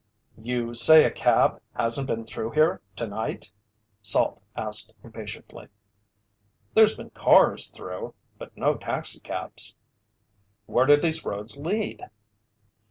[0.41, 3.51] "You say a cab hasn't been through here tonight?"
[4.01, 5.67] Salt asked impatiently.
[6.73, 9.75] "There's been cars through, but no taxi cabs."
[10.65, 12.09] "Where do these roads lead?"